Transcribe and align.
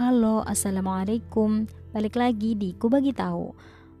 Halo, 0.00 0.40
assalamualaikum. 0.48 1.68
Balik 1.92 2.16
lagi 2.16 2.56
di 2.56 2.72
Ku 2.72 2.88
Bagi 2.88 3.12
Tahu. 3.12 3.44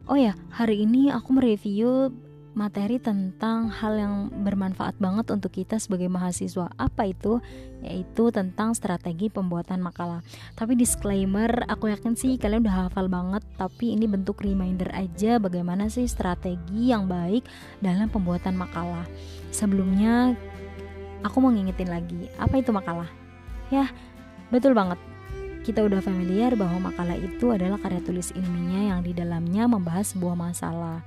Oh 0.08 0.16
ya, 0.16 0.32
hari 0.48 0.88
ini 0.88 1.12
aku 1.12 1.36
mereview 1.36 2.08
materi 2.56 2.96
tentang 2.96 3.68
hal 3.68 4.00
yang 4.00 4.14
bermanfaat 4.40 4.96
banget 4.96 5.28
untuk 5.28 5.52
kita 5.52 5.76
sebagai 5.76 6.08
mahasiswa. 6.08 6.72
Apa 6.80 7.04
itu? 7.04 7.44
Yaitu 7.84 8.32
tentang 8.32 8.72
strategi 8.72 9.28
pembuatan 9.28 9.84
makalah. 9.84 10.24
Tapi 10.56 10.72
disclaimer, 10.72 11.68
aku 11.68 11.92
yakin 11.92 12.16
sih 12.16 12.40
kalian 12.40 12.64
udah 12.64 12.88
hafal 12.88 13.12
banget, 13.12 13.44
tapi 13.60 13.92
ini 13.92 14.08
bentuk 14.08 14.40
reminder 14.40 14.88
aja 14.96 15.36
bagaimana 15.36 15.92
sih 15.92 16.08
strategi 16.08 16.96
yang 16.96 17.12
baik 17.12 17.44
dalam 17.84 18.08
pembuatan 18.08 18.56
makalah. 18.56 19.04
Sebelumnya, 19.52 20.32
aku 21.20 21.44
mau 21.44 21.52
ngingetin 21.52 21.92
lagi, 21.92 22.32
apa 22.40 22.56
itu 22.56 22.72
makalah? 22.72 23.12
Ya, 23.68 23.92
betul 24.48 24.72
banget 24.72 25.09
kita 25.70 25.86
udah 25.86 26.02
familiar 26.02 26.58
bahwa 26.58 26.90
makalah 26.90 27.14
itu 27.14 27.54
adalah 27.54 27.78
karya 27.78 28.02
tulis 28.02 28.34
ilmiah 28.34 28.90
yang 28.90 29.06
di 29.06 29.14
dalamnya 29.14 29.70
membahas 29.70 30.18
sebuah 30.18 30.34
masalah. 30.34 30.98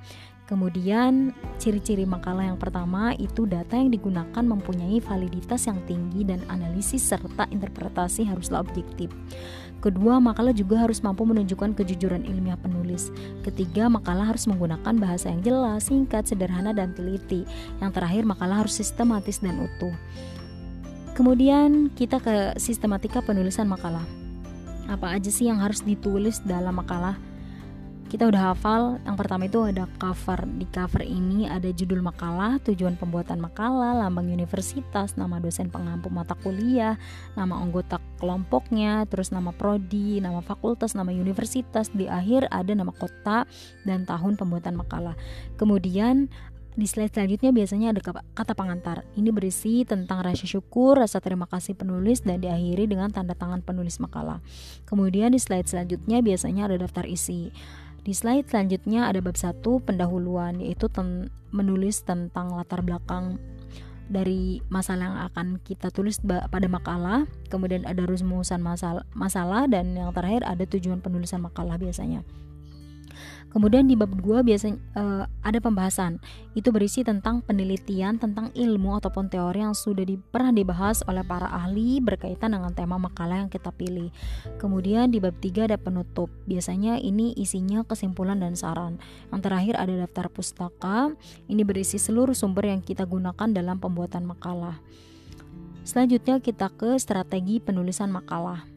Kemudian, 0.48 1.36
ciri-ciri 1.60 2.08
makalah 2.08 2.48
yang 2.48 2.56
pertama 2.56 3.12
itu 3.20 3.44
data 3.44 3.76
yang 3.76 3.92
digunakan 3.92 4.40
mempunyai 4.40 5.04
validitas 5.04 5.68
yang 5.68 5.76
tinggi 5.84 6.24
dan 6.24 6.40
analisis 6.48 7.04
serta 7.04 7.44
interpretasi 7.52 8.24
haruslah 8.24 8.64
objektif. 8.64 9.12
Kedua, 9.84 10.16
makalah 10.16 10.56
juga 10.56 10.80
harus 10.80 11.04
mampu 11.04 11.28
menunjukkan 11.28 11.76
kejujuran 11.76 12.24
ilmiah 12.24 12.56
penulis. 12.56 13.12
Ketiga, 13.44 13.92
makalah 13.92 14.32
harus 14.32 14.48
menggunakan 14.48 14.96
bahasa 14.96 15.28
yang 15.28 15.44
jelas, 15.44 15.92
singkat, 15.92 16.24
sederhana, 16.24 16.72
dan 16.72 16.96
teliti. 16.96 17.44
Yang 17.84 18.00
terakhir, 18.00 18.24
makalah 18.24 18.64
harus 18.64 18.80
sistematis 18.80 19.44
dan 19.44 19.60
utuh. 19.60 19.92
Kemudian, 21.12 21.92
kita 21.92 22.16
ke 22.16 22.56
sistematika 22.56 23.20
penulisan 23.20 23.68
makalah 23.68 24.23
apa 24.88 25.16
aja 25.16 25.30
sih 25.32 25.48
yang 25.48 25.60
harus 25.60 25.80
ditulis 25.80 26.40
dalam 26.44 26.76
makalah? 26.76 27.16
Kita 28.04 28.30
udah 28.30 28.54
hafal 28.54 29.02
yang 29.02 29.18
pertama 29.18 29.50
itu 29.50 29.58
ada 29.66 29.90
cover 29.98 30.46
di 30.46 30.70
cover 30.70 31.02
ini 31.02 31.50
ada 31.50 31.66
judul 31.74 31.98
makalah 31.98 32.62
tujuan 32.62 32.94
pembuatan 32.94 33.42
makalah 33.42 33.90
lambang 34.06 34.30
universitas 34.30 35.18
nama 35.18 35.42
dosen 35.42 35.66
pengampu 35.66 36.14
mata 36.14 36.38
kuliah 36.38 36.94
nama 37.34 37.58
anggota 37.58 37.98
kelompoknya 38.22 39.10
terus 39.10 39.34
nama 39.34 39.50
prodi 39.50 40.22
nama 40.22 40.38
fakultas 40.46 40.94
nama 40.94 41.10
universitas. 41.10 41.90
Di 41.90 42.06
akhir 42.06 42.46
ada 42.54 42.70
nama 42.70 42.94
kota 42.94 43.50
dan 43.82 44.06
tahun 44.06 44.38
pembuatan 44.38 44.78
makalah. 44.78 45.18
Kemudian 45.58 46.30
di 46.74 46.90
slide 46.90 47.14
selanjutnya 47.14 47.54
biasanya 47.54 47.94
ada 47.94 48.02
kata 48.34 48.52
pengantar. 48.58 49.06
Ini 49.14 49.30
berisi 49.30 49.86
tentang 49.86 50.26
rasa 50.26 50.42
syukur, 50.42 50.98
rasa 50.98 51.22
terima 51.22 51.46
kasih 51.46 51.78
penulis 51.78 52.26
dan 52.26 52.42
diakhiri 52.42 52.90
dengan 52.90 53.14
tanda 53.14 53.38
tangan 53.38 53.62
penulis 53.62 54.02
makalah. 54.02 54.42
Kemudian 54.82 55.30
di 55.30 55.38
slide 55.38 55.70
selanjutnya 55.70 56.18
biasanya 56.18 56.66
ada 56.66 56.82
daftar 56.82 57.06
isi. 57.06 57.54
Di 58.02 58.12
slide 58.12 58.50
selanjutnya 58.50 59.06
ada 59.06 59.22
bab 59.22 59.38
1 59.38 59.62
pendahuluan 59.86 60.58
yaitu 60.58 60.90
ten 60.90 61.30
menulis 61.54 62.02
tentang 62.02 62.50
latar 62.50 62.82
belakang 62.82 63.38
dari 64.04 64.60
masalah 64.68 65.02
yang 65.08 65.18
akan 65.32 65.46
kita 65.64 65.88
tulis 65.88 66.20
pada 66.20 66.68
makalah, 66.68 67.24
kemudian 67.48 67.88
ada 67.88 68.04
rumusan 68.04 68.60
masalah, 68.60 69.08
masalah 69.16 69.64
dan 69.64 69.96
yang 69.96 70.12
terakhir 70.12 70.44
ada 70.44 70.68
tujuan 70.68 71.00
penulisan 71.00 71.40
makalah 71.40 71.80
biasanya. 71.80 72.20
Kemudian 73.54 73.86
di 73.86 73.94
bab 73.94 74.10
2 74.10 74.42
biasanya 74.42 74.74
uh, 74.98 75.24
ada 75.46 75.62
pembahasan. 75.62 76.18
Itu 76.58 76.74
berisi 76.74 77.06
tentang 77.06 77.38
penelitian 77.46 78.18
tentang 78.18 78.50
ilmu 78.50 78.98
ataupun 78.98 79.30
teori 79.30 79.62
yang 79.62 79.78
sudah 79.78 80.02
di, 80.02 80.18
pernah 80.18 80.50
dibahas 80.50 81.06
oleh 81.06 81.22
para 81.22 81.46
ahli 81.46 82.02
berkaitan 82.02 82.58
dengan 82.58 82.74
tema 82.74 82.98
makalah 82.98 83.46
yang 83.46 83.50
kita 83.54 83.70
pilih. 83.70 84.10
Kemudian 84.58 85.14
di 85.14 85.22
bab 85.22 85.38
3 85.38 85.70
ada 85.70 85.78
penutup. 85.78 86.34
Biasanya 86.50 86.98
ini 86.98 87.30
isinya 87.38 87.86
kesimpulan 87.86 88.42
dan 88.42 88.58
saran. 88.58 88.98
Yang 89.30 89.40
terakhir 89.46 89.74
ada 89.78 89.94
daftar 90.02 90.26
pustaka. 90.34 91.14
Ini 91.46 91.62
berisi 91.62 92.02
seluruh 92.02 92.34
sumber 92.34 92.74
yang 92.74 92.82
kita 92.82 93.06
gunakan 93.06 93.54
dalam 93.54 93.78
pembuatan 93.78 94.26
makalah. 94.26 94.82
Selanjutnya 95.86 96.42
kita 96.42 96.74
ke 96.74 96.98
strategi 96.98 97.62
penulisan 97.62 98.10
makalah 98.10 98.73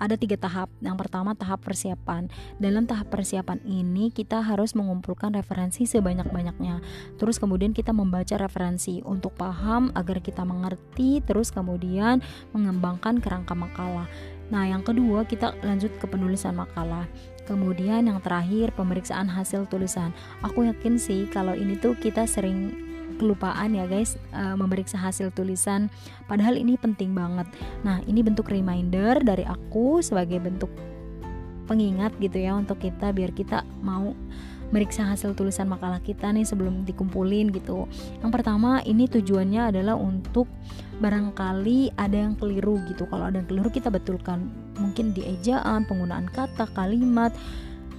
ada 0.00 0.16
tiga 0.16 0.40
tahap. 0.40 0.72
Yang 0.80 0.96
pertama 1.06 1.36
tahap 1.36 1.60
persiapan. 1.60 2.32
Dalam 2.56 2.88
tahap 2.88 3.12
persiapan 3.12 3.60
ini 3.68 4.08
kita 4.10 4.40
harus 4.40 4.72
mengumpulkan 4.72 5.36
referensi 5.36 5.84
sebanyak-banyaknya. 5.84 6.80
Terus 7.20 7.36
kemudian 7.36 7.76
kita 7.76 7.92
membaca 7.92 8.40
referensi 8.40 9.04
untuk 9.04 9.36
paham 9.36 9.92
agar 9.92 10.24
kita 10.24 10.42
mengerti. 10.42 11.20
Terus 11.20 11.52
kemudian 11.52 12.24
mengembangkan 12.56 13.20
kerangka 13.20 13.52
makalah. 13.52 14.08
Nah, 14.50 14.66
yang 14.66 14.82
kedua 14.82 15.28
kita 15.28 15.54
lanjut 15.62 15.94
ke 16.02 16.10
penulisan 16.10 16.58
makalah. 16.58 17.06
Kemudian 17.46 18.10
yang 18.10 18.18
terakhir 18.18 18.74
pemeriksaan 18.74 19.30
hasil 19.30 19.70
tulisan. 19.70 20.10
Aku 20.42 20.66
yakin 20.66 20.98
sih 20.98 21.30
kalau 21.30 21.54
ini 21.54 21.78
tuh 21.78 21.94
kita 21.94 22.26
sering 22.26 22.89
kelupaan 23.20 23.76
ya 23.76 23.84
guys 23.84 24.16
uh, 24.32 24.56
memeriksa 24.56 24.96
hasil 24.96 25.28
tulisan 25.36 25.92
padahal 26.24 26.56
ini 26.56 26.80
penting 26.80 27.12
banget 27.12 27.44
nah 27.84 28.00
ini 28.08 28.24
bentuk 28.24 28.48
reminder 28.48 29.20
dari 29.20 29.44
aku 29.44 30.00
sebagai 30.00 30.40
bentuk 30.40 30.72
pengingat 31.68 32.16
gitu 32.18 32.40
ya 32.40 32.56
untuk 32.56 32.80
kita 32.80 33.12
biar 33.12 33.30
kita 33.36 33.62
mau 33.84 34.16
meriksa 34.70 35.02
hasil 35.02 35.34
tulisan 35.34 35.66
makalah 35.66 35.98
kita 35.98 36.30
nih 36.30 36.46
sebelum 36.46 36.86
dikumpulin 36.86 37.50
gitu. 37.50 37.90
Yang 38.22 38.30
pertama 38.30 38.78
ini 38.86 39.10
tujuannya 39.10 39.74
adalah 39.74 39.98
untuk 39.98 40.46
barangkali 41.02 41.98
ada 41.98 42.16
yang 42.30 42.38
keliru 42.38 42.78
gitu. 42.86 43.04
Kalau 43.10 43.28
ada 43.28 43.42
yang 43.42 43.50
keliru 43.50 43.68
kita 43.68 43.90
betulkan. 43.90 44.50
Mungkin 44.78 45.12
di 45.12 45.26
ejaan, 45.26 45.84
penggunaan 45.84 46.30
kata, 46.30 46.70
kalimat, 46.72 47.34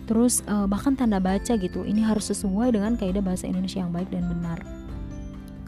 terus 0.08 0.42
uh, 0.48 0.66
bahkan 0.66 0.96
tanda 0.96 1.20
baca 1.20 1.60
gitu. 1.60 1.84
Ini 1.84 2.08
harus 2.08 2.32
sesuai 2.32 2.74
dengan 2.74 2.96
kaidah 2.96 3.22
bahasa 3.22 3.46
Indonesia 3.52 3.84
yang 3.84 3.92
baik 3.92 4.10
dan 4.10 4.26
benar. 4.32 4.81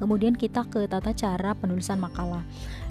Kemudian 0.03 0.35
kita 0.35 0.67
ke 0.67 0.83
tata 0.91 1.15
cara 1.15 1.55
penulisan 1.55 1.95
makalah. 2.03 2.43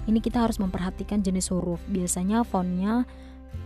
Ini 0.09 0.17
kita 0.17 0.41
harus 0.41 0.57
memperhatikan 0.57 1.21
jenis 1.21 1.53
huruf. 1.53 1.77
Biasanya 1.85 2.41
fontnya 2.41 3.05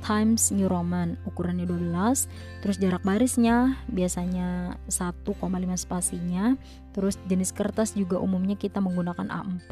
Times 0.04 0.52
New 0.52 0.68
Roman 0.68 1.18
ukurannya 1.24 1.64
12 1.64 2.28
terus 2.60 2.78
jarak 2.78 3.02
barisnya 3.08 3.80
biasanya 3.90 4.78
1,5 4.92 5.40
spasinya 5.80 6.60
terus 6.92 7.16
jenis 7.26 7.56
kertas 7.56 7.96
juga 7.96 8.20
umumnya 8.22 8.60
kita 8.60 8.84
menggunakan 8.84 9.32
A4 9.32 9.72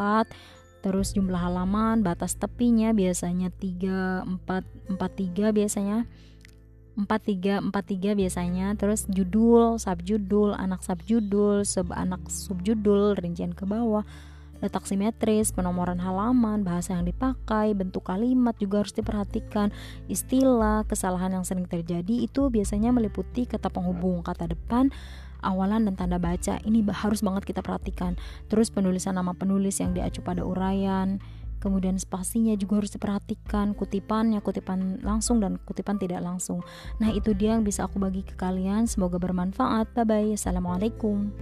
terus 0.81 1.13
jumlah 1.17 1.37
halaman 1.37 1.99
batas 1.99 2.37
tepinya 2.39 2.95
biasanya 2.95 3.51
3 3.59 4.23
4 4.47 4.97
43 4.97 5.51
biasanya 5.51 6.07
4343 6.95 8.15
biasanya 8.15 8.71
terus 8.79 9.03
judul 9.11 9.75
subjudul 9.75 10.55
anak 10.55 10.79
subjudul 10.79 11.67
sub 11.67 11.91
anak 11.91 12.23
subjudul 12.31 13.19
rincian 13.19 13.51
ke 13.51 13.67
bawah 13.67 14.07
letak 14.63 14.87
simetris, 14.87 15.51
penomoran 15.51 15.99
halaman, 15.99 16.63
bahasa 16.63 16.95
yang 16.95 17.03
dipakai, 17.03 17.75
bentuk 17.75 18.07
kalimat 18.07 18.55
juga 18.55 18.81
harus 18.81 18.95
diperhatikan. 18.95 19.69
Istilah, 20.07 20.87
kesalahan 20.87 21.35
yang 21.35 21.45
sering 21.45 21.67
terjadi 21.67 22.25
itu 22.25 22.47
biasanya 22.47 22.95
meliputi 22.95 23.45
kata 23.45 23.67
penghubung, 23.67 24.23
kata 24.23 24.47
depan, 24.47 24.89
awalan 25.45 25.85
dan 25.85 25.93
tanda 25.99 26.17
baca. 26.17 26.57
Ini 26.63 26.81
harus 26.89 27.21
banget 27.21 27.45
kita 27.45 27.61
perhatikan. 27.61 28.17
Terus 28.49 28.73
penulisan 28.73 29.19
nama 29.19 29.35
penulis 29.35 29.77
yang 29.77 29.93
diacu 29.93 30.25
pada 30.25 30.41
uraian, 30.41 31.21
kemudian 31.65 31.97
spasinya 31.97 32.53
juga 32.53 32.85
harus 32.85 32.93
diperhatikan 32.93 33.73
kutipannya 33.73 34.37
kutipan 34.45 35.01
langsung 35.01 35.41
dan 35.41 35.57
kutipan 35.65 35.97
tidak 35.97 36.21
langsung. 36.21 36.61
Nah 37.01 37.09
itu 37.09 37.33
dia 37.33 37.57
yang 37.57 37.65
bisa 37.65 37.89
aku 37.89 37.97
bagi 37.97 38.21
ke 38.21 38.37
kalian. 38.37 38.85
Semoga 38.85 39.17
bermanfaat. 39.17 39.97
Bye 39.97 40.05
bye 40.05 40.29
assalamualaikum 40.37 41.33